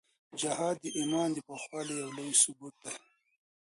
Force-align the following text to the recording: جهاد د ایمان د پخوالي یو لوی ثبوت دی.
جهاد 0.39 0.75
د 0.83 0.85
ایمان 0.99 1.29
د 1.33 1.37
پخوالي 1.47 1.95
یو 2.01 2.09
لوی 2.17 2.31
ثبوت 2.43 2.75
دی. 2.83 2.95